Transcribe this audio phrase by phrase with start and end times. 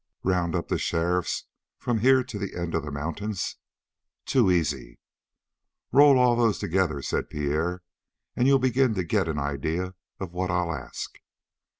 [0.23, 1.43] "Round up the sheriffs
[1.77, 3.57] from here to the end of the mountains?"
[4.25, 4.97] "Too easy."
[5.91, 7.83] "Roll all those together," said Pierre,
[8.35, 11.19] "and you'll begin to get an idea of what I'll ask."